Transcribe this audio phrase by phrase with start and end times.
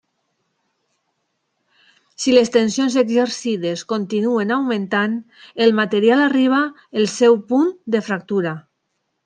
[2.23, 5.15] Si les tensions exercides continuen augmentant,
[5.67, 6.63] el material arriba
[7.03, 8.59] el seu punt de fractura.